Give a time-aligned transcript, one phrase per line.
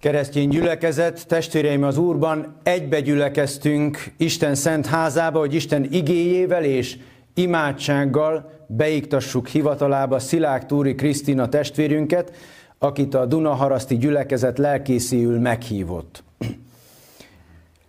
[0.00, 6.98] Keresztény gyülekezet, testvéreim az Úrban, egybe gyülekeztünk Isten szent házába, hogy Isten igéjével és
[7.34, 12.32] imádsággal beiktassuk hivatalába Szilák Túri Krisztina testvérünket,
[12.78, 16.22] akit a Dunaharaszti gyülekezet lelkészéül meghívott.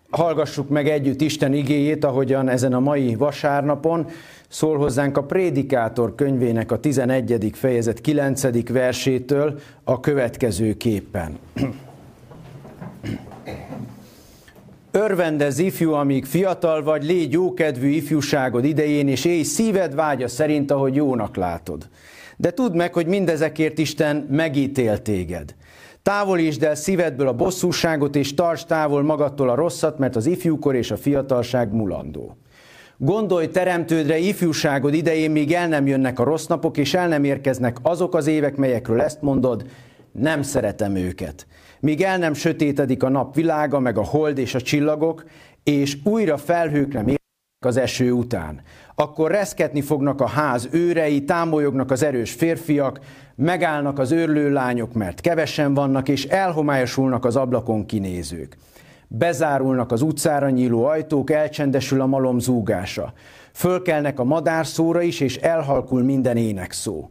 [0.10, 4.08] Hallgassuk meg együtt Isten igéjét, ahogyan ezen a mai vasárnapon
[4.48, 7.52] szól hozzánk a Prédikátor könyvének a 11.
[7.54, 8.70] fejezet 9.
[8.70, 10.74] versétől a következő
[14.94, 20.96] Örvendez ifjú, amíg fiatal vagy, légy jókedvű ifjúságod idején, és élj szíved vágya szerint, ahogy
[20.96, 21.90] jónak látod.
[22.38, 25.56] De tudd meg, hogy mindezekért Isten megítél téged.
[26.04, 30.92] Távolítsd el szívedből a bosszúságot, és tarts távol magadtól a rosszat, mert az ifjúkor és
[30.92, 32.38] a fiatalság mulandó.
[32.98, 37.78] Gondolj teremtődre ifjúságod idején, míg el nem jönnek a rossz napok, és el nem érkeznek
[37.82, 39.66] azok az évek, melyekről ezt mondod,
[40.12, 41.46] nem szeretem őket
[41.82, 45.24] míg el nem sötétedik a nap világa, meg a hold és a csillagok,
[45.64, 47.20] és újra felhőkre mérnek
[47.66, 48.62] az eső után.
[48.96, 53.00] Akkor reszketni fognak a ház őrei, támolyognak az erős férfiak,
[53.36, 58.58] megállnak az őrlő lányok, mert kevesen vannak, és elhomályosulnak az ablakon kinézők.
[59.08, 63.14] Bezárulnak az utcára nyíló ajtók, elcsendesül a malom zúgása.
[63.54, 67.10] Fölkelnek a madárszóra is, és elhalkul minden énekszó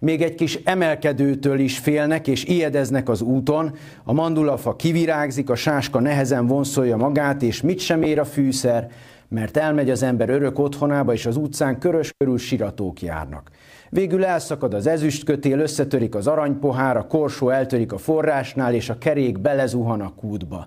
[0.00, 6.00] még egy kis emelkedőtől is félnek és ijedeznek az úton, a mandulafa kivirágzik, a sáska
[6.00, 8.90] nehezen vonszolja magát, és mit sem ér a fűszer,
[9.28, 13.50] mert elmegy az ember örök otthonába, és az utcán körös körül siratók járnak.
[13.90, 19.38] Végül elszakad az ezüstkötél, összetörik az aranypohár, a korsó eltörik a forrásnál, és a kerék
[19.38, 20.66] belezuhan a kútba.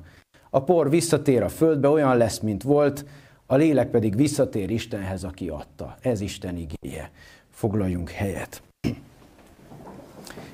[0.50, 3.06] A por visszatér a földbe, olyan lesz, mint volt,
[3.46, 5.96] a lélek pedig visszatér Istenhez, aki adta.
[6.02, 7.12] Ez Isten igéje.
[7.50, 8.62] Foglaljunk helyet.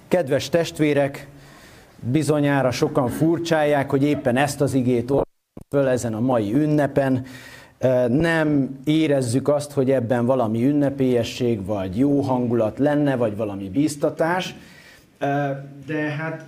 [0.10, 1.28] Kedves testvérek,
[2.00, 5.28] bizonyára sokan furcsálják, hogy éppen ezt az igét olvasom
[5.70, 7.26] föl ezen a mai ünnepen.
[8.08, 14.56] Nem érezzük azt, hogy ebben valami ünnepélyesség, vagy jó hangulat lenne, vagy valami bíztatás,
[15.86, 16.46] de hát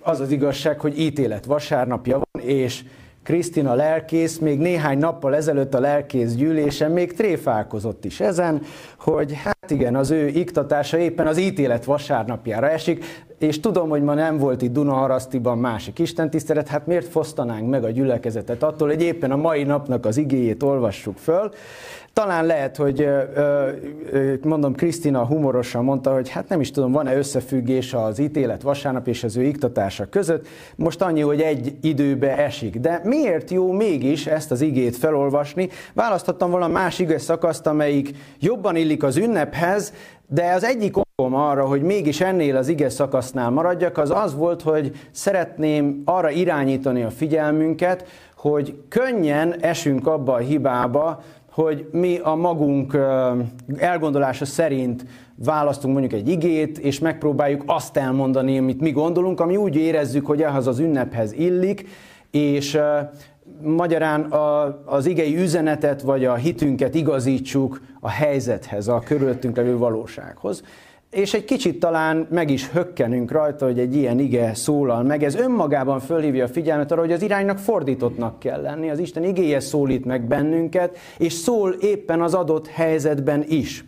[0.00, 2.84] az az igazság, hogy ítélet vasárnapja van, és
[3.26, 8.62] Krisztina lelkész még néhány nappal ezelőtt a lelkész gyűlésen még tréfálkozott is ezen,
[8.98, 13.04] hogy hát igen, az ő iktatása éppen az ítélet vasárnapjára esik,
[13.38, 17.90] és tudom, hogy ma nem volt itt Dunaharasztiban másik istentisztelet, hát miért fosztanánk meg a
[17.90, 21.50] gyülekezetet attól, hogy éppen a mai napnak az igéjét olvassuk föl,
[22.20, 23.08] talán lehet, hogy
[24.42, 29.24] mondom, Krisztina humorosan mondta, hogy hát nem is tudom, van-e összefüggés az ítélet vasárnap és
[29.24, 30.46] az ő iktatása között.
[30.76, 32.80] Most annyi, hogy egy időbe esik.
[32.80, 35.68] De miért jó mégis ezt az igét felolvasni?
[35.94, 39.92] Választhattam volna más ige szakaszt, amelyik jobban illik az ünnephez,
[40.28, 44.62] de az egyik okom arra, hogy mégis ennél az ige szakasznál maradjak, az az volt,
[44.62, 48.04] hogy szeretném arra irányítani a figyelmünket,
[48.36, 51.22] hogy könnyen esünk abba a hibába,
[51.56, 52.98] hogy mi a magunk
[53.76, 59.76] elgondolása szerint választunk mondjuk egy igét, és megpróbáljuk azt elmondani, amit mi gondolunk, ami úgy
[59.76, 61.88] érezzük, hogy ehhez az ünnephez illik,
[62.30, 62.78] és
[63.62, 64.32] magyarán
[64.84, 70.62] az igei üzenetet vagy a hitünket igazítsuk a helyzethez, a körülöttünk levő valósághoz
[71.10, 75.22] és egy kicsit talán meg is hökkenünk rajta, hogy egy ilyen ige szólal meg.
[75.22, 78.90] Ez önmagában fölhívja a figyelmet arra, hogy az iránynak fordítottnak kell lenni.
[78.90, 83.84] Az Isten igéje szólít meg bennünket, és szól éppen az adott helyzetben is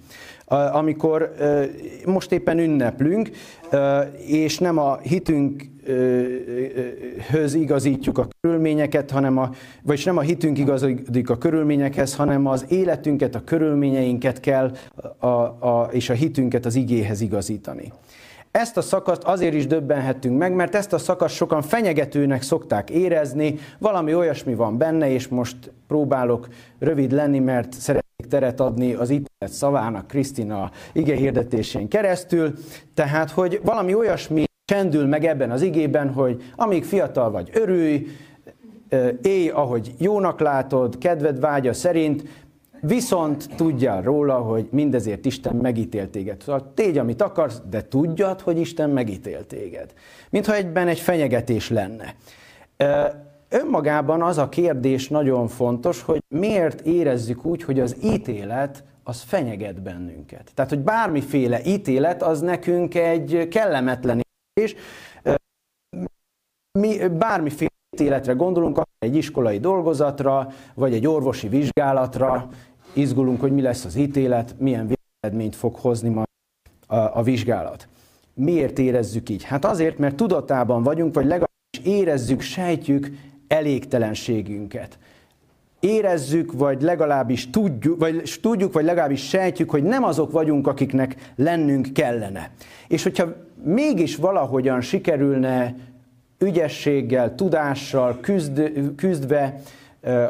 [0.49, 1.33] amikor
[2.07, 3.31] most éppen ünneplünk,
[4.27, 5.55] és nem a hitünkhöz
[7.55, 9.51] igazítjuk a körülményeket, hanem a,
[9.83, 14.73] vagyis nem a hitünk igazodik a körülményekhez, hanem az életünket, a körülményeinket kell
[15.19, 17.93] a, a, és a hitünket az igéhez igazítani.
[18.51, 23.59] Ezt a szakaszt azért is döbbenhettünk meg, mert ezt a szakaszt sokan fenyegetőnek szokták érezni,
[23.79, 26.49] valami olyasmi van benne, és most próbálok
[26.79, 32.55] rövid lenni, mert szeretnék teret adni az ítélet szavának Krisztina ige hirdetésén keresztül,
[32.95, 38.07] tehát, hogy valami olyasmi csendül meg ebben az igében, hogy amíg fiatal vagy örülj,
[39.23, 42.47] élj, ahogy jónak látod, kedved vágya szerint,
[42.81, 46.43] Viszont tudja róla, hogy mindezért Isten megítélt téged.
[46.43, 49.93] Szóval tégy, amit akarsz, de tudjad, hogy Isten megítélt téged.
[50.31, 52.15] Mintha egyben egy fenyegetés lenne.
[53.49, 59.83] Önmagában az a kérdés nagyon fontos, hogy miért érezzük úgy, hogy az ítélet az fenyeget
[59.83, 60.51] bennünket.
[60.55, 64.27] Tehát, hogy bármiféle ítélet az nekünk egy kellemetlen
[64.61, 64.75] és
[66.79, 72.49] mi bármiféle ítéletre gondolunk, akár egy iskolai dolgozatra, vagy egy orvosi vizsgálatra,
[72.93, 76.27] izgulunk, hogy mi lesz az ítélet, milyen véleményt fog hozni majd
[76.87, 77.89] a, a vizsgálat.
[78.35, 79.43] Miért érezzük így?
[79.43, 83.11] Hát azért, mert tudatában vagyunk, vagy legalábbis érezzük, sejtjük
[83.49, 84.99] elégtelenségünket.
[85.81, 91.93] Érezzük, vagy legalábbis tudjuk, vagy tudjuk, vagy legalábbis sejtjük, hogy nem azok vagyunk, akiknek lennünk
[91.93, 92.51] kellene.
[92.89, 93.27] És hogyha
[93.63, 95.75] mégis valahogyan sikerülne
[96.39, 99.61] ügyességgel, tudással küzd, küzdve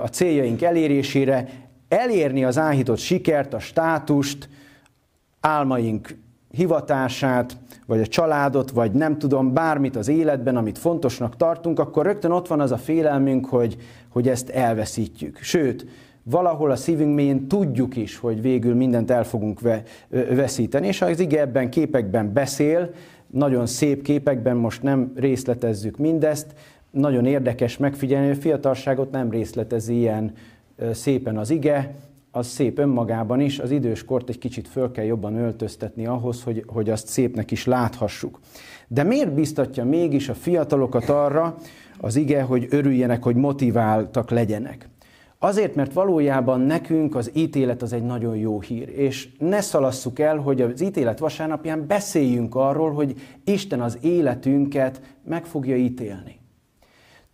[0.02, 1.48] a céljaink elérésére
[1.88, 4.48] elérni az áhított sikert, a státust,
[5.40, 6.16] álmaink
[6.50, 7.56] hivatását,
[7.86, 12.46] vagy a családot, vagy nem tudom, bármit az életben, amit fontosnak tartunk, akkor rögtön ott
[12.46, 13.76] van az a félelmünk, hogy,
[14.08, 15.38] hogy ezt elveszítjük.
[15.38, 15.86] Sőt,
[16.22, 21.20] valahol a szívünk mélyén tudjuk is, hogy végül mindent el fogunk ve, veszíteni, és az
[21.20, 22.90] ige ebben képekben beszél,
[23.26, 26.46] nagyon szép képekben, most nem részletezzük mindezt,
[26.90, 30.32] nagyon érdekes megfigyelni, hogy a fiatalságot nem részletezi ilyen
[30.92, 31.94] szépen az ige,
[32.38, 36.90] az szép önmagában is, az időskort egy kicsit föl kell jobban öltöztetni ahhoz, hogy, hogy
[36.90, 38.40] azt szépnek is láthassuk.
[38.88, 41.56] De miért biztatja mégis a fiatalokat arra
[41.98, 44.88] az ige, hogy örüljenek, hogy motiváltak legyenek?
[45.38, 50.36] Azért, mert valójában nekünk az ítélet az egy nagyon jó hír, és ne szalasszuk el,
[50.36, 56.37] hogy az ítélet vasárnapján beszéljünk arról, hogy Isten az életünket meg fogja ítélni.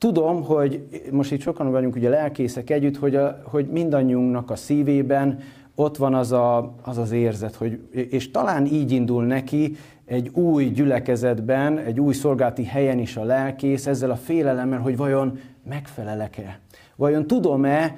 [0.05, 5.39] Tudom, hogy most itt sokan vagyunk ugye lelkészek együtt, hogy, a, hogy mindannyiunknak a szívében
[5.75, 7.81] ott van az, a, az az érzet, hogy,
[8.11, 13.87] és talán így indul neki egy új gyülekezetben, egy új szolgálati helyen is a lelkész,
[13.87, 16.59] ezzel a félelemmel, hogy vajon megfelelek-e?
[16.97, 17.97] Vajon tudom-e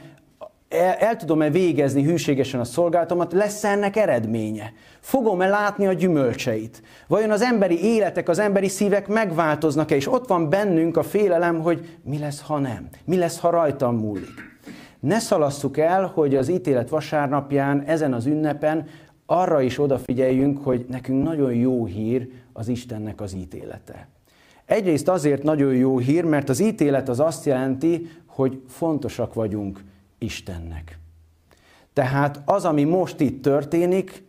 [0.68, 4.72] el, el tudom-e végezni hűségesen a szolgálatomat, lesz -e ennek eredménye?
[5.00, 6.82] Fogom-e látni a gyümölcseit?
[7.06, 9.94] Vajon az emberi életek, az emberi szívek megváltoznak-e?
[9.94, 12.88] És ott van bennünk a félelem, hogy mi lesz, ha nem?
[13.04, 14.54] Mi lesz, ha rajtam múlik?
[15.00, 18.86] Ne szalasszuk el, hogy az ítélet vasárnapján, ezen az ünnepen
[19.26, 24.08] arra is odafigyeljünk, hogy nekünk nagyon jó hír az Istennek az ítélete.
[24.64, 29.80] Egyrészt azért nagyon jó hír, mert az ítélet az azt jelenti, hogy fontosak vagyunk
[30.18, 30.98] Istennek.
[31.92, 34.24] Tehát az, ami most itt történik,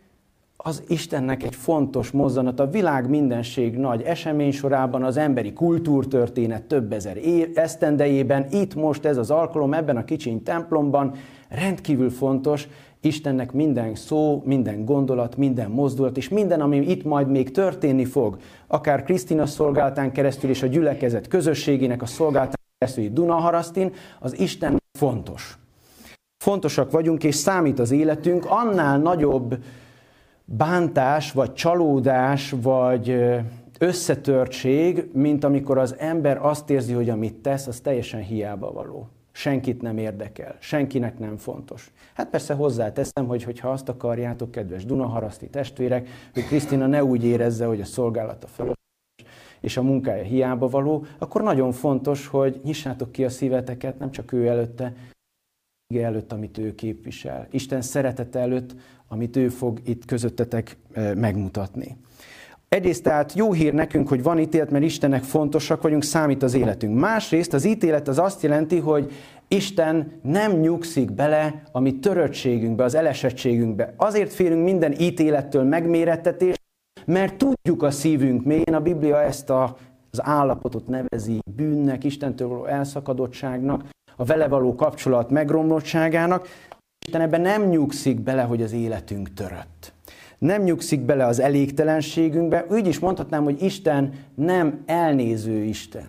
[0.60, 2.60] az Istennek egy fontos mozzanat.
[2.60, 9.04] A világ mindenség nagy esemény sorában, az emberi kultúrtörténet több ezer év, esztendejében, itt most
[9.04, 11.14] ez az alkalom, ebben a kicsiny templomban
[11.48, 12.68] rendkívül fontos,
[13.00, 18.36] Istennek minden szó, minden gondolat, minden mozdulat, és minden, ami itt majd még történni fog,
[18.66, 25.58] akár Krisztina szolgáltán keresztül és a gyülekezet közösségének a szolgáltán keresztül Dunaharasztin, az Isten fontos
[26.48, 29.58] fontosak vagyunk, és számít az életünk, annál nagyobb
[30.44, 33.16] bántás, vagy csalódás, vagy
[33.78, 39.08] összetörtség, mint amikor az ember azt érzi, hogy amit tesz, az teljesen hiába való.
[39.32, 41.92] Senkit nem érdekel, senkinek nem fontos.
[42.14, 47.66] Hát persze hozzáteszem, hogy hogyha azt akarjátok, kedves Dunaharaszti testvérek, hogy Krisztina ne úgy érezze,
[47.66, 48.74] hogy a szolgálata fölös
[49.60, 54.32] és a munkája hiába való, akkor nagyon fontos, hogy nyissátok ki a szíveteket, nem csak
[54.32, 54.92] ő előtte,
[55.96, 57.46] előtt, amit ő képvisel.
[57.50, 58.74] Isten szeretete előtt,
[59.08, 60.76] amit ő fog itt közöttetek
[61.14, 61.96] megmutatni.
[62.68, 66.98] Egyrészt tehát jó hír nekünk, hogy van ítélet, mert Istennek fontosak vagyunk, számít az életünk.
[66.98, 69.12] Másrészt az ítélet az azt jelenti, hogy
[69.48, 73.94] Isten nem nyugszik bele a mi töröttségünkbe, az elesettségünkbe.
[73.96, 76.56] Azért félünk minden ítélettől megmérettetés,
[77.04, 79.76] mert tudjuk a szívünk mélyén, a Biblia ezt a,
[80.10, 83.84] az állapotot nevezi bűnnek, Istentől való elszakadottságnak,
[84.20, 86.48] a vele való kapcsolat megromlottságának.
[87.06, 89.92] Isten ebben nem nyugszik bele, hogy az életünk törött.
[90.38, 92.66] Nem nyugszik bele az elégtelenségünkbe.
[92.70, 96.08] Úgy is mondhatnám, hogy Isten nem elnéző Isten.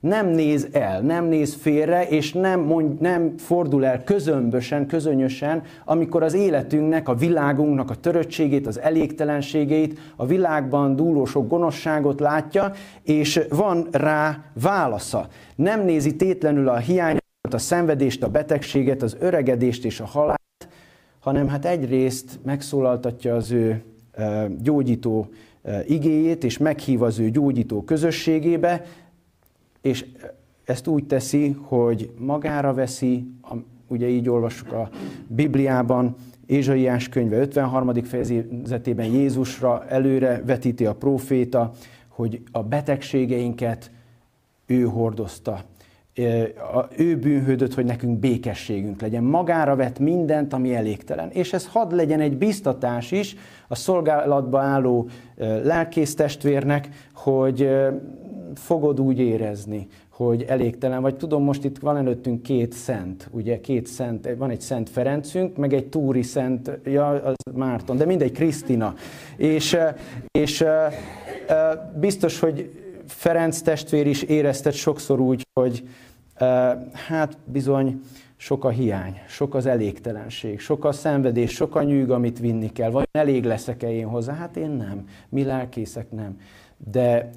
[0.00, 6.22] Nem néz el, nem néz félre, és nem, mond, nem fordul el közömbösen, közönösen, amikor
[6.22, 12.72] az életünknek, a világunknak a töröttségét, az elégtelenségét, a világban dúló sok gonoszságot látja,
[13.02, 15.28] és van rá válasza.
[15.54, 17.22] Nem nézi tétlenül a hiány
[17.52, 20.68] a szenvedést, a betegséget, az öregedést és a halált,
[21.18, 23.82] hanem hát egyrészt megszólaltatja az ő
[24.58, 25.28] gyógyító
[25.86, 28.84] igéjét, és meghív az ő gyógyító közösségébe,
[29.80, 30.06] és
[30.64, 33.26] ezt úgy teszi, hogy magára veszi,
[33.86, 34.90] ugye így olvassuk a
[35.26, 36.14] Bibliában,
[36.46, 38.04] Ézsaiás könyve 53.
[38.04, 41.72] fejezetében Jézusra előre vetíti a próféta,
[42.08, 43.90] hogy a betegségeinket
[44.66, 45.64] ő hordozta
[46.96, 49.22] ő bűnhődött, hogy nekünk békességünk legyen.
[49.22, 51.30] Magára vett mindent, ami elégtelen.
[51.30, 53.36] És ez hadd legyen egy biztatás is
[53.68, 55.08] a szolgálatba álló
[55.62, 57.70] lelkésztestvérnek, hogy
[58.54, 61.16] fogod úgy érezni, hogy elégtelen vagy.
[61.16, 65.72] Tudom, most itt van előttünk két szent, ugye két szent, van egy Szent Ferencünk, meg
[65.72, 68.94] egy Túri Szent, ja, az Márton, de mindegy, Krisztina.
[69.36, 69.76] És,
[70.38, 70.64] és
[72.00, 75.88] biztos, hogy Ferenc testvér is érezted sokszor úgy, hogy
[76.92, 78.00] hát bizony
[78.36, 82.90] sok a hiány, sok az elégtelenség, sok a szenvedés, sok a nyűg, amit vinni kell.
[82.90, 84.34] Vagy elég leszek-e én hozzá?
[84.34, 85.08] Hát én nem.
[85.28, 86.40] Mi lelkészek nem.
[86.90, 87.30] De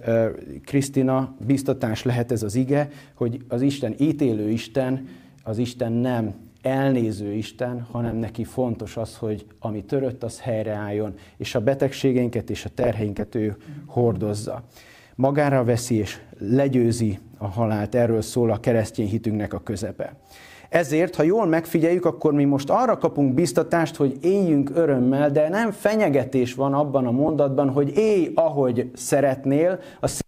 [0.65, 5.07] Krisztina, biztatás lehet ez az ige, hogy az Isten ítélő Isten,
[5.43, 11.55] az Isten nem elnéző Isten, hanem neki fontos az, hogy ami törött, az helyreálljon, és
[11.55, 14.63] a betegségeinket és a terheinket ő hordozza.
[15.17, 20.15] Magára veszi és legyőzi a halált, erről szól a keresztény hitünknek a közepe.
[20.69, 25.71] Ezért, ha jól megfigyeljük, akkor mi most arra kapunk biztatást, hogy éljünk örömmel, de nem
[25.71, 30.21] fenyegetés van abban a mondatban, hogy élj, ahogy szeretnél, a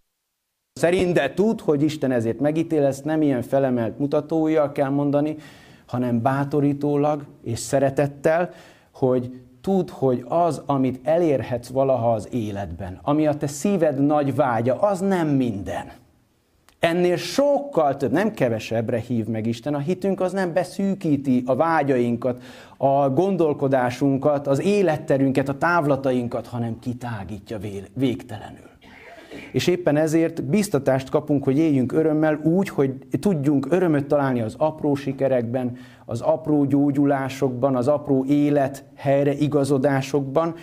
[0.72, 5.36] szerint, de tud, hogy Isten ezért megítél, ezt nem ilyen felemelt mutatója kell mondani,
[5.86, 8.50] hanem bátorítólag és szeretettel,
[8.90, 14.80] hogy tudd, hogy az, amit elérhetsz valaha az életben, ami a te szíved nagy vágya,
[14.80, 15.92] az nem minden.
[16.78, 19.74] Ennél sokkal több, nem kevesebbre hív meg Isten.
[19.74, 22.42] A hitünk az nem beszűkíti a vágyainkat,
[22.76, 27.58] a gondolkodásunkat, az életterünket, a távlatainkat, hanem kitágítja
[27.94, 28.69] végtelenül.
[29.52, 34.94] És éppen ezért biztatást kapunk, hogy éljünk örömmel úgy, hogy tudjunk örömöt találni az apró
[34.94, 40.54] sikerekben, az apró gyógyulásokban, az apró élet helyre igazodásokban,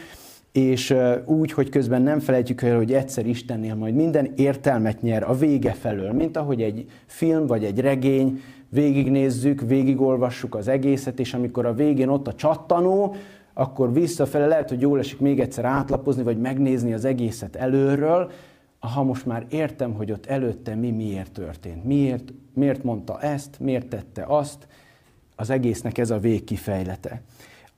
[0.51, 0.95] és
[1.25, 5.71] úgy, hogy közben nem felejtjük el, hogy egyszer Istennél majd minden értelmet nyer a vége
[5.71, 11.73] felől, mint ahogy egy film vagy egy regény, végignézzük, végigolvassuk az egészet, és amikor a
[11.73, 13.15] végén ott a csattanó,
[13.53, 18.31] akkor visszafele lehet, hogy jól esik még egyszer átlapozni, vagy megnézni az egészet előről,
[18.87, 23.87] ha most már értem, hogy ott előtte mi miért történt, miért, miért mondta ezt, miért
[23.87, 24.67] tette azt,
[25.35, 27.21] az egésznek ez a végkifejlete.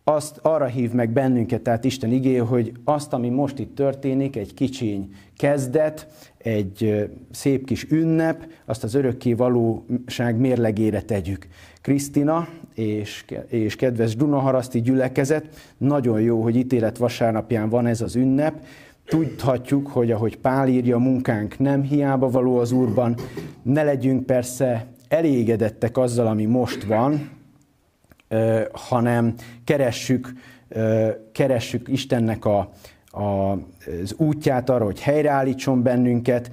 [0.03, 4.53] Azt arra hív meg bennünket, tehát Isten igé, hogy azt, ami most itt történik, egy
[4.53, 11.47] kicsiny kezdet, egy szép kis ünnep, azt az örökké valóság mérlegére tegyük.
[11.81, 18.63] Krisztina és, és kedves Dunaharaszti gyülekezet, nagyon jó, hogy ítélet vasárnapján van ez az ünnep,
[19.09, 23.15] Tudhatjuk, hogy ahogy Pál írja, a munkánk nem hiába való az Úrban,
[23.61, 27.29] ne legyünk persze elégedettek azzal, ami most van,
[28.71, 30.33] hanem keressük,
[31.31, 32.69] keressük Istennek a,
[33.05, 33.51] a,
[34.01, 36.51] az útját arra, hogy helyreállítson bennünket,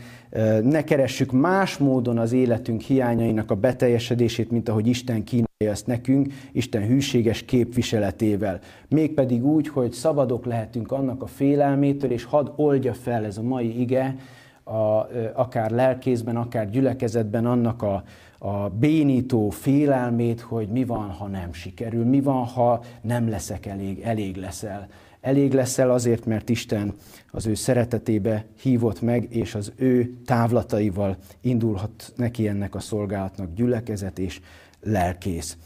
[0.62, 6.32] ne keressük más módon az életünk hiányainak a beteljesedését, mint ahogy Isten kínálja ezt nekünk,
[6.52, 8.58] Isten hűséges képviseletével.
[8.88, 13.80] Mégpedig úgy, hogy szabadok lehetünk annak a félelmétől, és hadd oldja fel ez a mai
[13.80, 14.16] ige,
[14.64, 18.02] a, akár lelkészben, akár gyülekezetben annak a,
[18.38, 24.00] a bénító félelmét, hogy mi van, ha nem sikerül, mi van, ha nem leszek elég,
[24.00, 24.88] elég leszel.
[25.26, 26.94] Elég leszel azért, mert Isten
[27.30, 34.18] az ő szeretetébe hívott meg, és az ő távlataival indulhat neki ennek a szolgálatnak gyülekezet
[34.18, 34.40] és
[34.80, 35.56] lelkész.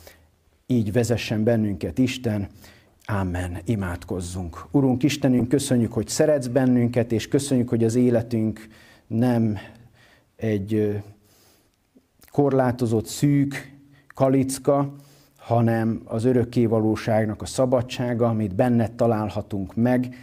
[0.67, 2.49] Így vezessen bennünket Isten,
[3.05, 3.59] Amen.
[3.65, 4.67] Imádkozzunk.
[4.71, 8.69] Urunk Istenünk, köszönjük, hogy szeretsz bennünket, és köszönjük, hogy az életünk
[9.07, 9.59] nem
[10.37, 11.03] egy
[12.31, 13.77] korlátozott, szűk
[14.15, 14.95] kalicka,
[15.51, 20.15] hanem az örökkévalóságnak a szabadsága, amit benned találhatunk meg,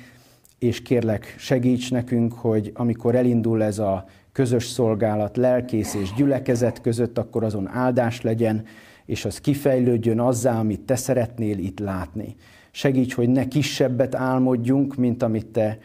[0.60, 7.18] és kérlek segíts nekünk, hogy amikor elindul ez a közös szolgálat lelkész és gyülekezet között,
[7.18, 8.64] akkor azon áldás legyen,
[9.06, 12.36] és az kifejlődjön azzá, amit te szeretnél itt látni.
[12.72, 15.78] Segíts, hogy ne kisebbet álmodjunk, mint amit te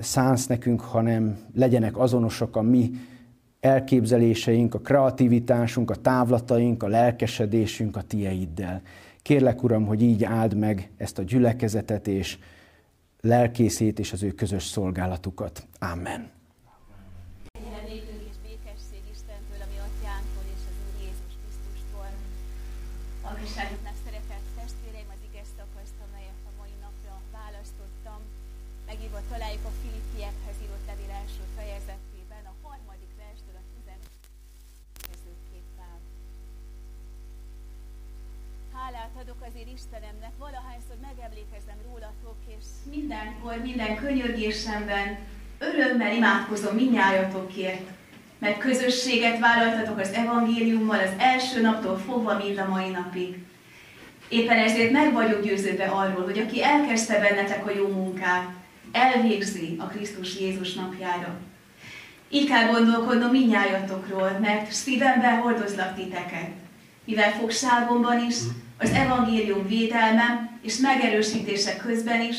[0.00, 2.90] szánsz nekünk, hanem legyenek azonosak a mi
[3.60, 8.82] elképzeléseink, a kreativitásunk, a távlataink, a lelkesedésünk a tieiddel.
[9.22, 12.38] Kérlek, Uram, hogy így áld meg ezt a gyülekezetet és
[13.20, 15.66] lelkészét és az ő közös szolgálatukat.
[15.78, 16.36] Amen.
[42.90, 45.18] Mindenkor, minden könyörgésemben
[45.58, 47.90] örömmel imádkozom minnyájatokért,
[48.38, 53.38] mert közösséget vállaltatok az evangéliummal az első naptól fogva mind a mai napig.
[54.28, 58.48] Éppen ezért meg vagyok győződve arról, hogy aki elkezdte bennetek a jó munkát,
[58.92, 61.38] elvégzi a Krisztus Jézus napjára.
[62.28, 66.50] Így kell gondolkodnom minnyájatokról, mert szívemben hordozlak titeket,
[67.04, 68.36] mivel fogságomban is,
[68.78, 72.36] az evangélium védelme és megerősítése közben is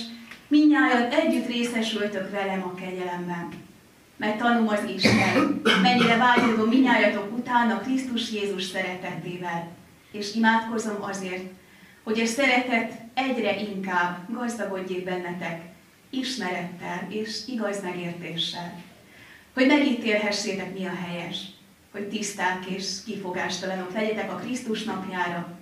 [0.50, 3.50] Minnyáján együtt részesültök velem a kegyelemben.
[4.18, 9.68] mert tanulom az Isten, mennyire vágyodom minnyájatok után a Krisztus Jézus szeretetével,
[10.12, 11.44] és imádkozom azért,
[12.04, 15.62] hogy a szeretet egyre inkább gazdagodjék bennetek,
[16.10, 18.74] ismerettel és igaz megértéssel,
[19.54, 21.38] hogy megítélhessétek mi a helyes,
[21.92, 25.59] hogy tiszták és kifogástalanok legyetek a Krisztus napjára,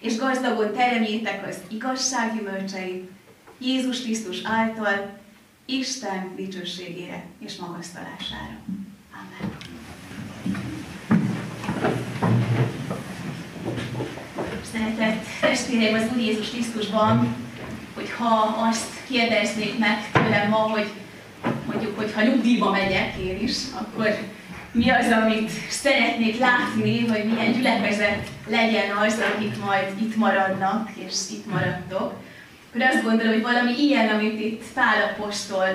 [0.00, 3.10] és gazdagon teremjétek az igazság gyümölcseit,
[3.58, 5.18] Jézus Krisztus által,
[5.66, 8.58] Isten dicsőségére és magasztalására.
[9.12, 9.52] Amen.
[14.72, 17.36] Szeretett testvéreim az Úr Jézus Krisztusban,
[17.94, 20.90] hogy ha azt kérdeznék meg tőlem ma, hogy
[21.66, 24.18] mondjuk, hogy ha nyugdíjba megyek én is, akkor
[24.72, 31.14] mi az, amit szeretnék látni, vagy milyen gyülekezet legyen az, akik majd itt maradnak, és
[31.30, 32.12] itt maradtok,
[32.68, 35.68] akkor azt gondolom, hogy valami ilyen, amit itt Pál apostol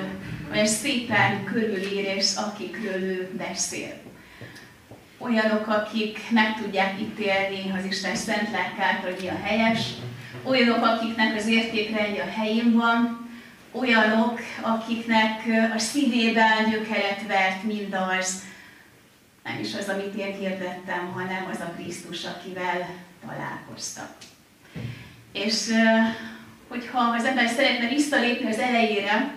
[0.52, 3.94] olyan szépen körülír, és akikről ő beszél.
[5.18, 9.80] Olyanok, akik meg tudják ítélni az Isten szent lelkát, hogy mi a helyes,
[10.44, 13.30] olyanok, akiknek az értékrendje a helyén van,
[13.72, 15.42] olyanok, akiknek
[15.76, 18.44] a szívében gyökeret vert mindaz,
[19.46, 22.90] nem is az, amit én hirdettem, hanem az a Krisztus, akivel
[23.28, 24.10] találkoztak.
[25.32, 25.72] És
[26.68, 29.34] hogyha az ember szeretne visszalépni az elejére,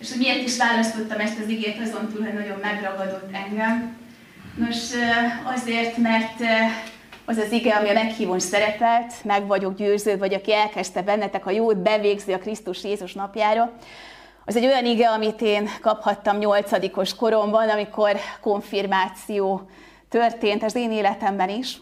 [0.00, 3.96] és hogy miért is választottam ezt az igét, azon túl, hogy nagyon megragadott engem.
[4.56, 4.76] Nos,
[5.44, 6.40] azért, mert
[7.24, 11.50] az az ige, ami a meghívón szerepelt, meg vagyok győző, vagy aki elkezdte bennetek a
[11.50, 13.72] jót, bevégzi a Krisztus Jézus napjára.
[14.48, 19.68] Az egy olyan ige, amit én kaphattam nyolcadikos koromban, amikor konfirmáció
[20.08, 21.80] történt az én életemben is.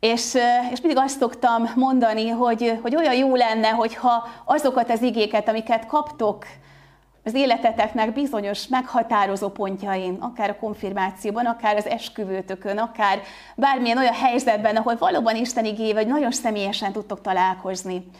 [0.00, 0.34] És,
[0.72, 5.86] és mindig azt szoktam mondani, hogy, hogy olyan jó lenne, hogyha azokat az igéket, amiket
[5.86, 6.44] kaptok
[7.24, 13.20] az életeteknek bizonyos meghatározó pontjain, akár a konfirmációban, akár az esküvőtökön, akár
[13.56, 18.10] bármilyen olyan helyzetben, ahol valóban Isten igé, vagy nagyon személyesen tudtok találkozni,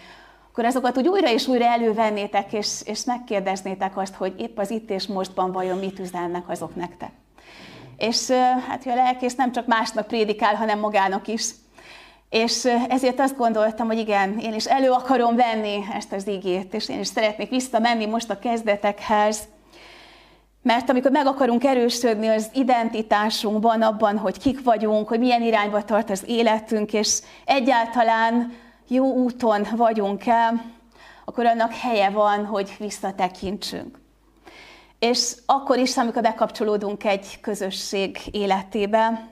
[0.59, 4.91] akkor azokat úgy újra és újra elővennétek, és, és megkérdeznétek azt, hogy épp az itt
[4.91, 7.11] és mostban vajon mit üzennek azok nektek.
[7.97, 8.31] És
[8.69, 11.51] hát, hogy a lelkész nem csak másnak prédikál, hanem magának is.
[12.31, 16.89] És ezért azt gondoltam, hogy igen, én is elő akarom venni ezt az igét, és
[16.89, 19.41] én is szeretnék visszamenni most a kezdetekhez,
[20.63, 26.11] mert amikor meg akarunk erősödni az identitásunkban, abban, hogy kik vagyunk, hogy milyen irányba tart
[26.11, 30.53] az életünk, és egyáltalán jó úton vagyunk-e,
[31.25, 33.99] akkor annak helye van, hogy visszatekintsünk.
[34.99, 39.29] És akkor is, amikor bekapcsolódunk egy közösség életébe,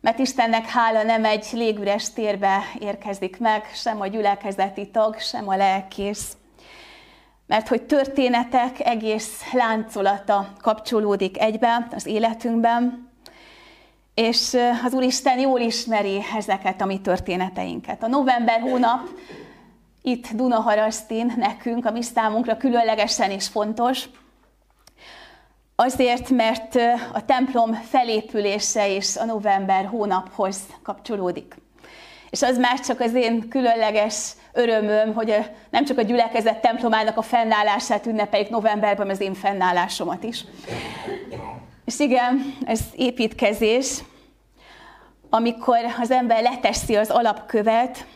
[0.00, 5.56] mert Istennek hála nem egy légüres térbe érkezik meg, sem a gyülekezeti tag, sem a
[5.56, 6.36] lelkész.
[7.46, 13.11] Mert hogy történetek egész láncolata kapcsolódik egybe az életünkben,
[14.14, 18.02] és az Úristen jól ismeri ezeket a mi történeteinket.
[18.02, 19.08] A november hónap
[20.02, 24.08] itt Dunaharasztin nekünk, a mi számunkra különlegesen is fontos,
[25.76, 26.74] Azért, mert
[27.12, 31.54] a templom felépülése is a november hónaphoz kapcsolódik.
[32.30, 35.34] És az már csak az én különleges örömöm, hogy
[35.70, 40.44] nem csak a gyülekezet templomának a fennállását ünnepeljük novemberben, az én fennállásomat is.
[41.84, 43.98] És igen, ez építkezés,
[45.30, 48.06] amikor az ember leteszi az alapkövet,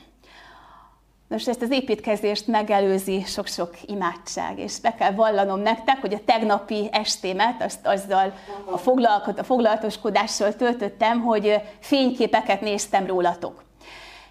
[1.28, 6.88] Nos, ezt az építkezést megelőzi sok-sok imádság, és be kell vallanom nektek, hogy a tegnapi
[6.92, 8.32] estémet azt azzal
[8.64, 13.64] a, foglalko- a foglalatoskodással töltöttem, hogy fényképeket néztem rólatok.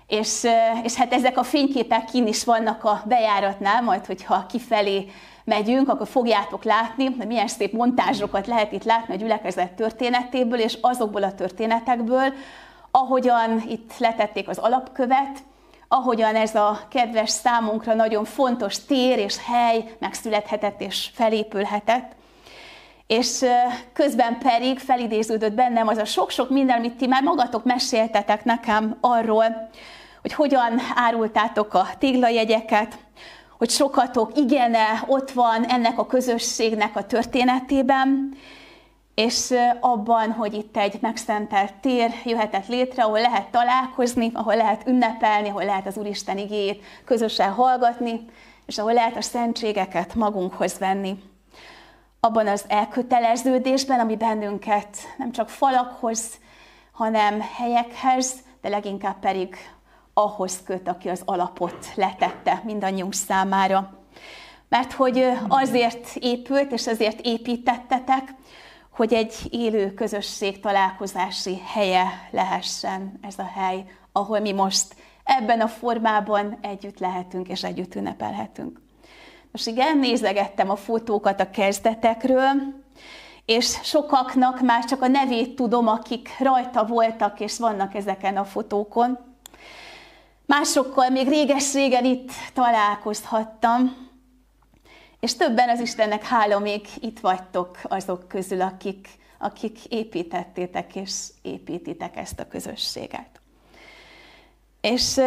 [0.08, 0.44] És,
[0.84, 5.12] és hát ezek a fényképek kin is vannak a bejáratnál, majd hogyha kifelé
[5.46, 10.78] megyünk, akkor fogjátok látni, hogy milyen szép montázsokat lehet itt látni a gyülekezet történetéből, és
[10.82, 12.34] azokból a történetekből,
[12.92, 15.44] ahogyan itt letették az alapkövet,
[15.88, 22.12] ahogyan ez a kedves számunkra nagyon fontos tér és hely megszülethetett és felépülhetett.
[23.08, 23.46] És
[23.94, 29.70] közben pedig felidéződött bennem az a sok-sok minden, amit ti már magatok meséltetek nekem arról,
[30.22, 32.98] hogy hogyan árultátok a téglajegyeket,
[33.58, 38.38] hogy sokatok igene ott van ennek a közösségnek a történetében,
[39.16, 45.50] és abban, hogy itt egy megszentelt tér jöhetett létre, ahol lehet találkozni, ahol lehet ünnepelni,
[45.50, 48.26] ahol lehet az Úristen igét közösen hallgatni,
[48.66, 51.18] és ahol lehet a szentségeket magunkhoz venni.
[52.20, 56.40] Abban az elköteleződésben, ami bennünket nem csak falakhoz,
[56.92, 59.58] hanem helyekhez, de leginkább pedig
[60.18, 64.00] ahhoz köt, aki az alapot letette mindannyiunk számára.
[64.70, 68.34] Mert hogy azért épült, és azért építettetek,
[68.90, 75.68] hogy egy élő közösség találkozási helye lehessen ez a hely, ahol mi most ebben a
[75.68, 78.82] formában együtt lehetünk és együtt ünnepelhetünk.
[79.52, 82.52] Most igen, nézegettem a fotókat a kezdetekről,
[83.46, 89.35] és sokaknak már csak a nevét tudom, akik rajta voltak és vannak ezeken a fotókon.
[90.46, 94.08] Másokkal még réges-régen itt találkozhattam,
[95.20, 99.08] és többen az Istennek hála még itt vagytok azok közül, akik,
[99.40, 103.42] akik építettétek és építitek ezt a közösséget.
[104.82, 105.18] És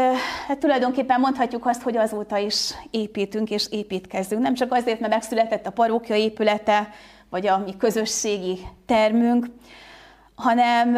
[0.46, 4.42] hát tulajdonképpen mondhatjuk azt, hogy azóta is építünk és építkezünk.
[4.42, 6.88] Nem csak azért, mert megszületett a parókja épülete,
[7.30, 9.46] vagy a mi közösségi termünk,
[10.34, 10.96] hanem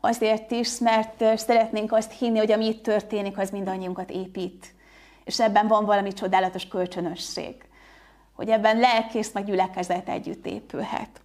[0.00, 4.74] azért is, mert szeretnénk azt hinni, hogy ami itt történik, az mindannyiunkat épít.
[5.24, 7.54] És ebben van valami csodálatos kölcsönösség.
[8.32, 11.20] Hogy ebben lelkész meg gyülekezet együtt épülhet.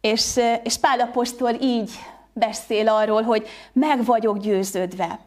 [0.00, 1.90] És, és Pál apostol így
[2.32, 5.18] beszél arról, hogy meg vagyok győződve,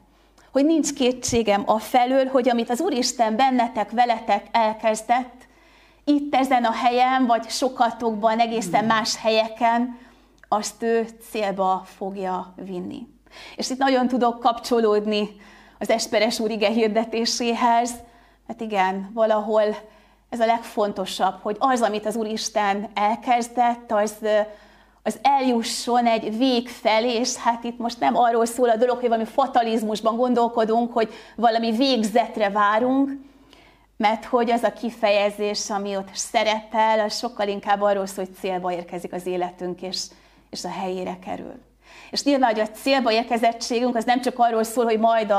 [0.52, 5.48] hogy nincs kétségem a felől, hogy amit az Úristen bennetek, veletek elkezdett,
[6.04, 9.98] itt ezen a helyen, vagy sokatokban, egészen más helyeken,
[10.54, 13.08] azt ő célba fogja vinni.
[13.56, 15.30] És itt nagyon tudok kapcsolódni
[15.80, 17.92] az Esperes úr ige hirdetéséhez,
[18.48, 19.64] mert igen, valahol
[20.30, 24.16] ez a legfontosabb, hogy az, amit az Úristen elkezdett, az,
[25.04, 29.10] az eljusson egy vég felé, és hát itt most nem arról szól a dolog, hogy
[29.10, 33.12] valami fatalizmusban gondolkodunk, hogy valami végzetre várunk,
[33.98, 38.74] mert hogy az a kifejezés, ami ott szerepel, az sokkal inkább arról szól, hogy célba
[38.74, 40.06] érkezik az életünk, és,
[40.52, 41.62] és a helyére kerül.
[42.12, 45.32] És nyilván, hogy a célba érkezettségünk az nem csak arról szól, hogy majd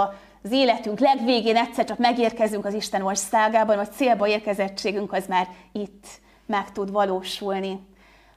[0.42, 6.06] az életünk legvégén egyszer csak megérkezünk az Isten országában, a célba érkezettségünk az már itt
[6.46, 7.80] meg tud valósulni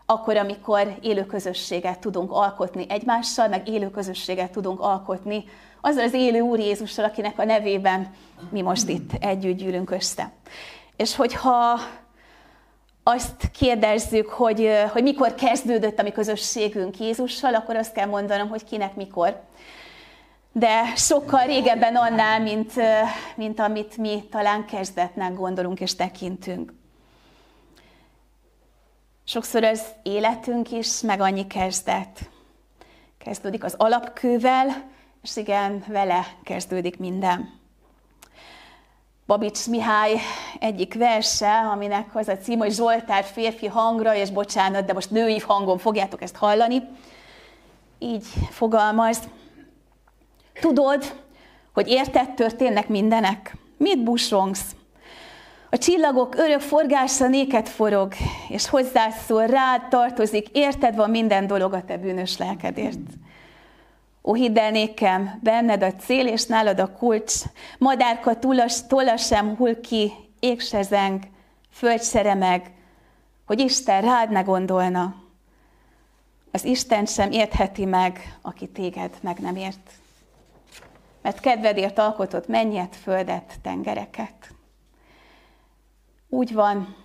[0.05, 5.43] akkor, amikor élő közösséget tudunk alkotni egymással, meg élő közösséget tudunk alkotni
[5.81, 8.13] azzal az élő Úr Jézussal, akinek a nevében
[8.49, 10.31] mi most itt együtt gyűlünk össze.
[10.95, 11.79] És hogyha
[13.07, 18.63] azt kérdezzük, hogy, hogy mikor kezdődött a mi közösségünk Jézussal, akkor azt kell mondanom, hogy
[18.63, 19.41] kinek mikor.
[20.51, 22.73] De sokkal régebben annál, mint,
[23.35, 26.73] mint amit mi talán kezdetnek gondolunk és tekintünk.
[29.23, 32.29] Sokszor az életünk is meg annyi kezdet.
[33.17, 34.67] Kezdődik az alapkővel,
[35.23, 37.63] és igen, vele kezdődik minden.
[39.27, 40.19] Babics Mihály
[40.59, 45.39] egyik verse, aminek az a cím, hogy Zsoltár férfi hangra, és bocsánat, de most női
[45.39, 46.81] hangon fogjátok ezt hallani.
[47.99, 49.19] Így fogalmaz.
[50.59, 51.15] Tudod,
[51.73, 53.55] hogy érted történnek mindenek?
[53.77, 54.75] Mit busongsz?
[55.69, 58.13] A csillagok örök forgása néked forog,
[58.49, 62.99] és hozzászól, rád tartozik, érted van minden dolog a te bűnös lelkedért.
[64.27, 67.41] Ó, hidd el nékem, benned a cél, és nálad a kulcs,
[67.77, 71.23] madárka tullas, tolla sem hull ki, ég se zeng,
[71.71, 72.71] föld se remeg,
[73.45, 75.15] hogy Isten rád ne gondolna.
[76.51, 79.91] Az Isten sem értheti meg, aki téged meg nem ért.
[81.21, 84.53] Mert kedvedért alkotott mennyet, földet, tengereket.
[86.29, 86.95] Úgy van,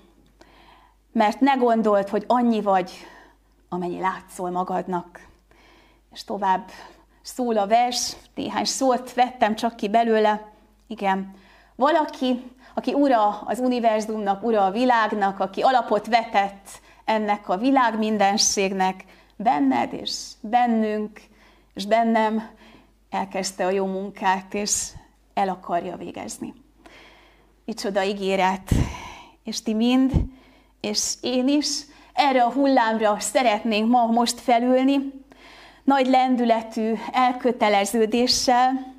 [1.12, 2.92] mert ne gondold, hogy annyi vagy,
[3.68, 5.28] amennyi látszol magadnak.
[6.12, 6.70] És tovább
[7.22, 10.52] szól a vers, néhány szót vettem csak ki belőle.
[10.86, 11.34] Igen,
[11.76, 16.68] valaki, aki ura az univerzumnak, ura a világnak, aki alapot vetett
[17.04, 19.04] ennek a világ mindenségnek,
[19.36, 21.20] benned és bennünk,
[21.74, 22.48] és bennem
[23.10, 24.88] elkezdte a jó munkát, és
[25.34, 26.54] el akarja végezni.
[27.64, 28.70] Micsoda ígéret,
[29.44, 30.12] és ti mind,
[30.80, 35.19] és én is erre a hullámra szeretnénk ma most felülni,
[35.90, 38.94] nagy lendületű elköteleződéssel,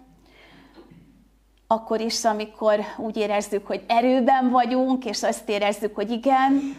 [1.67, 6.75] akkor is, amikor úgy érezzük, hogy erőben vagyunk, és azt érezzük, hogy igen,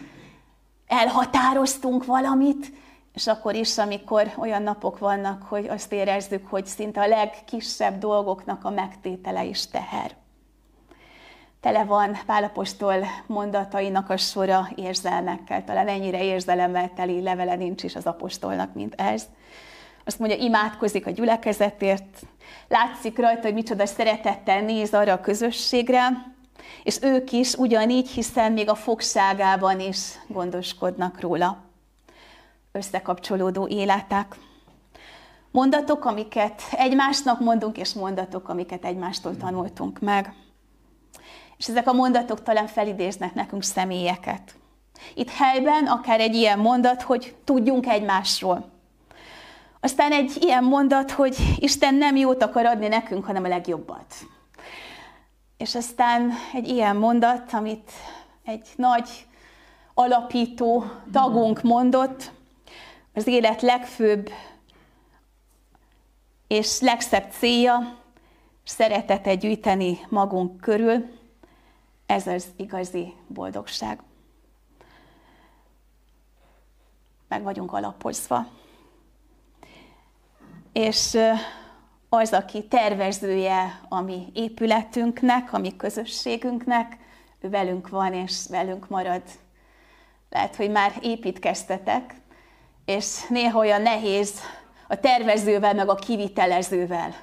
[0.87, 2.71] elhatároztunk valamit,
[3.13, 8.65] és akkor is, amikor olyan napok vannak, hogy azt érezzük, hogy szinte a legkisebb dolgoknak
[8.65, 10.15] a megtétele is teher.
[11.61, 18.05] Tele van Pálapostól mondatainak a sora érzelmekkel, talán ennyire érzelemmel teli levele nincs is az
[18.05, 19.27] apostolnak, mint ez.
[20.05, 22.21] Azt mondja, imádkozik a gyülekezetért,
[22.67, 26.33] látszik rajta, hogy micsoda szeretettel néz arra a közösségre,
[26.83, 31.57] és ők is ugyanígy, hiszen még a fogságában is gondoskodnak róla.
[32.71, 34.35] Összekapcsolódó életek.
[35.51, 40.33] Mondatok, amiket egymásnak mondunk, és mondatok, amiket egymástól tanultunk meg.
[41.57, 44.55] És ezek a mondatok talán felidéznek nekünk személyeket.
[45.15, 48.72] Itt helyben akár egy ilyen mondat, hogy tudjunk egymásról.
[49.83, 54.13] Aztán egy ilyen mondat, hogy Isten nem jót akar adni nekünk, hanem a legjobbat.
[55.57, 57.91] És aztán egy ilyen mondat, amit
[58.43, 59.27] egy nagy
[59.93, 62.31] alapító tagunk mondott,
[63.13, 64.29] az élet legfőbb
[66.47, 67.97] és legszebb célja,
[68.63, 71.05] szeretetet gyűjteni magunk körül,
[72.05, 74.01] ez az igazi boldogság.
[77.27, 78.61] Meg vagyunk alapozva.
[80.73, 81.17] És
[82.09, 86.97] az, aki tervezője a mi épületünknek, a mi közösségünknek,
[87.41, 89.21] ő velünk van és velünk marad.
[90.29, 92.15] Lehet, hogy már építkeztetek,
[92.85, 94.39] és néha olyan nehéz
[94.87, 97.15] a tervezővel, meg a kivitelezővel.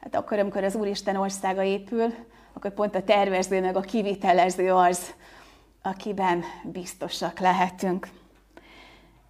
[0.00, 2.14] Hát akkor, amikor az Úristen országa épül,
[2.52, 5.14] akkor pont a tervező, meg a kivitelező az,
[5.82, 8.08] akiben biztosak lehetünk.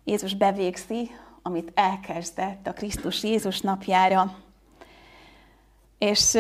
[0.04, 1.10] Jézus bevégzi,
[1.50, 4.36] amit elkezdett a Krisztus Jézus napjára.
[5.98, 6.38] És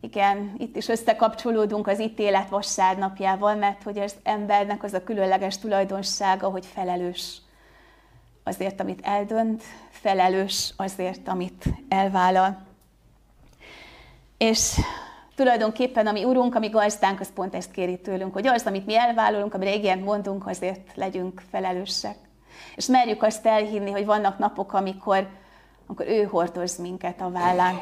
[0.00, 6.48] igen, itt is összekapcsolódunk az ítélet vasárnapjával, mert hogy az embernek az a különleges tulajdonsága,
[6.48, 7.36] hogy felelős
[8.44, 12.66] azért, amit eldönt, felelős azért, amit elvállal.
[14.38, 14.80] És
[15.34, 18.86] tulajdonképpen a mi urunk, a mi gazdánk, az pont ezt kéri tőlünk, hogy az, amit
[18.86, 22.16] mi elvállalunk, amire igen mondunk, azért legyünk felelősek.
[22.76, 25.28] És merjük azt elhinni, hogy vannak napok, amikor,
[25.86, 27.80] amikor ő hordoz minket a vállán.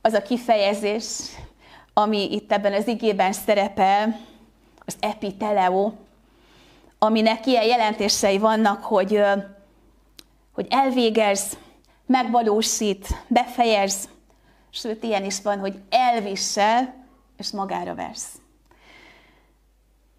[0.00, 1.06] Az a kifejezés,
[1.94, 4.20] ami itt ebben az igében szerepel,
[4.86, 5.92] az epiteleo,
[6.98, 9.22] aminek ilyen jelentései vannak, hogy,
[10.52, 11.56] hogy elvégez,
[12.06, 14.08] megvalósít, befejez,
[14.70, 16.94] sőt, ilyen is van, hogy elvisel,
[17.36, 18.28] és magára vesz.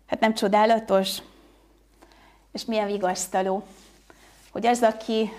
[0.08, 1.17] Hát nem csodálatos?
[2.52, 3.64] És milyen vigasztaló,
[4.52, 5.32] hogy az, aki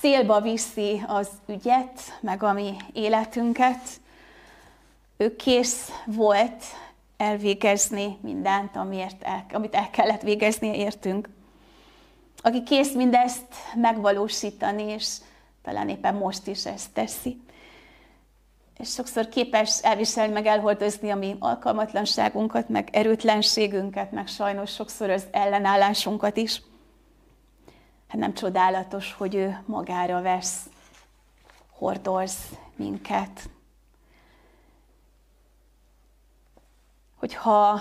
[0.00, 4.00] célba viszi az ügyet, meg a mi életünket,
[5.16, 6.64] ő kész volt
[7.16, 11.28] elvégezni mindent, amiért el, amit el kellett végezni értünk.
[12.42, 15.16] Aki kész mindezt megvalósítani, és
[15.62, 17.40] talán éppen most is ezt teszi.
[18.78, 25.26] És sokszor képes elviselni, meg elhordozni a mi alkalmatlanságunkat, meg erőtlenségünket, meg sajnos sokszor az
[25.30, 26.62] ellenállásunkat is.
[28.08, 30.68] Hát nem csodálatos, hogy ő magára vesz,
[31.70, 32.36] hordoz
[32.76, 33.48] minket.
[37.26, 37.80] hogyha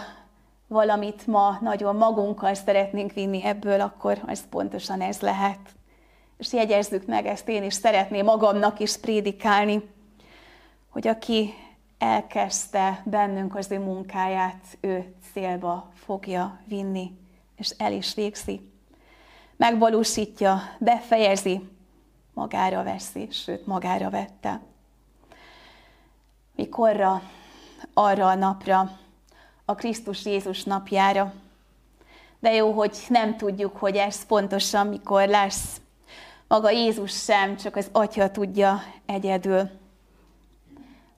[0.67, 5.59] valamit ma nagyon magunkkal szeretnénk vinni ebből, akkor ez pontosan ez lehet.
[6.37, 9.89] És jegyezzük meg ezt, én is szeretném magamnak is prédikálni,
[10.95, 11.53] hogy aki
[11.97, 17.11] elkezdte bennünk az ő munkáját, ő célba fogja vinni,
[17.55, 18.71] és el is végzi.
[19.55, 21.69] Megvalósítja, befejezi,
[22.33, 24.61] magára veszi, sőt, magára vette.
[26.55, 27.21] Mikorra?
[27.93, 28.99] Arra a napra,
[29.65, 31.33] a Krisztus Jézus napjára.
[32.39, 35.81] De jó, hogy nem tudjuk, hogy ez pontosan mikor lesz.
[36.47, 39.83] Maga Jézus sem, csak az Atya tudja egyedül.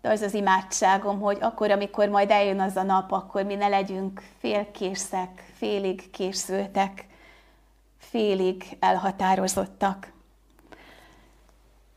[0.08, 4.22] Az az imádságom, hogy akkor, amikor majd eljön az a nap, akkor mi ne legyünk
[4.40, 7.06] félkészek, félig készültek,
[7.98, 10.12] félig elhatározottak.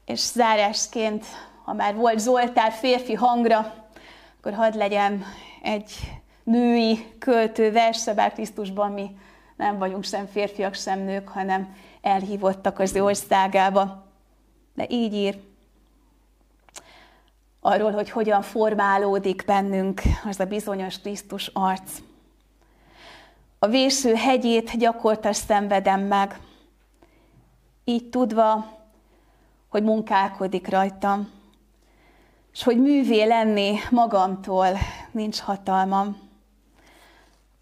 [0.05, 1.25] És zárásként,
[1.65, 3.75] ha már volt Zoltár férfi hangra,
[4.39, 5.25] akkor hadd legyen
[5.63, 5.93] egy
[6.45, 9.17] női költő verse, bár Krisztusban mi
[9.57, 14.07] nem vagyunk sem férfiak, sem nők, hanem elhívottak az ő országába.
[14.75, 15.39] De így ír
[17.61, 21.99] arról, hogy hogyan formálódik bennünk az a bizonyos Krisztus arc.
[23.59, 26.41] A véső hegyét gyakorta szenvedem meg,
[27.85, 28.79] így tudva,
[29.69, 31.31] hogy munkálkodik rajtam,
[32.53, 34.79] és hogy művé lenni magamtól
[35.11, 36.29] nincs hatalmam.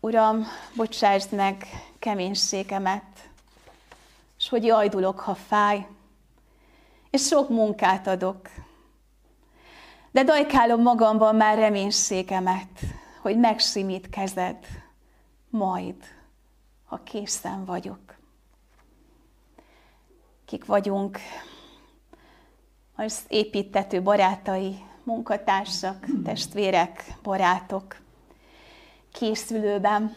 [0.01, 1.67] Uram, bocsásd meg
[1.99, 3.29] keménységemet,
[4.39, 5.87] és hogy jajdulok, ha fáj,
[7.11, 8.49] és sok munkát adok.
[10.11, 12.81] De dajkálom magamban már reménységemet,
[13.23, 14.67] hogy megsimít kezed,
[15.51, 15.95] majd,
[16.85, 18.17] ha készen vagyok.
[20.45, 21.19] Kik vagyunk,
[22.97, 27.97] az építető barátai, munkatársak, testvérek, barátok,
[29.13, 30.17] készülőben,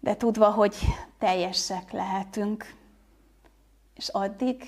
[0.00, 0.76] de tudva, hogy
[1.18, 2.74] teljesek lehetünk.
[3.94, 4.64] És addig,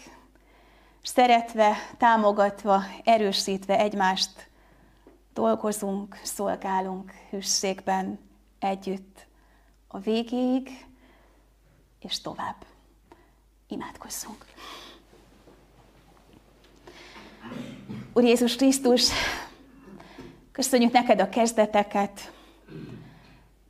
[1.02, 4.48] szeretve, támogatva, erősítve egymást,
[5.34, 8.18] dolgozunk, szolgálunk hűségben
[8.58, 9.26] együtt
[9.88, 10.86] a végéig,
[12.00, 12.56] és tovább.
[13.68, 14.44] Imádkozzunk!
[18.12, 19.10] Úr Jézus Krisztus,
[20.52, 22.32] köszönjük neked a kezdeteket,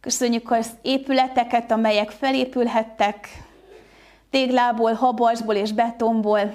[0.00, 3.28] köszönjük az épületeket, amelyek felépülhettek
[4.30, 6.54] téglából, habasból és betonból,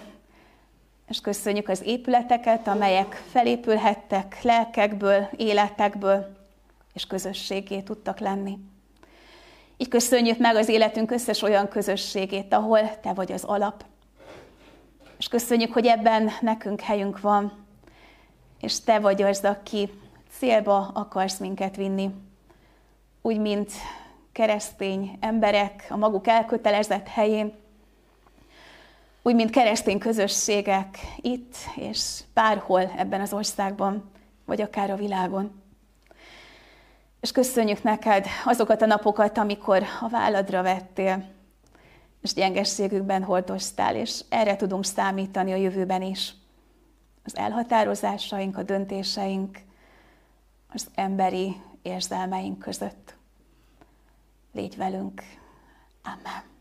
[1.07, 6.37] és köszönjük az épületeket, amelyek felépülhettek lelkekből, életekből,
[6.93, 8.57] és közösségé tudtak lenni.
[9.77, 13.85] Így köszönjük meg az életünk összes olyan közösségét, ahol Te vagy az alap.
[15.17, 17.65] És köszönjük, hogy ebben nekünk helyünk van,
[18.61, 19.89] és Te vagy az, aki
[20.37, 22.09] célba akarsz minket vinni.
[23.21, 23.71] Úgy, mint
[24.31, 27.53] keresztény emberek a maguk elkötelezett helyén,
[29.27, 34.11] úgy, mint keresztény közösségek itt és bárhol ebben az országban,
[34.45, 35.61] vagy akár a világon.
[37.21, 41.25] És köszönjük neked azokat a napokat, amikor a válladra vettél,
[42.21, 46.33] és gyengességükben hordoztál, és erre tudunk számítani a jövőben is.
[47.23, 49.57] Az elhatározásaink, a döntéseink,
[50.73, 53.15] az emberi érzelmeink között.
[54.53, 55.21] Légy velünk.
[56.03, 56.54] Amen.